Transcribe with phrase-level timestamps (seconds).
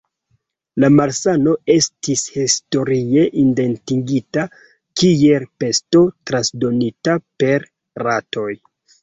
[0.83, 4.47] La malsano estis historie identigita
[5.03, 7.69] kiel pesto transdonita per
[8.09, 8.51] ratoj.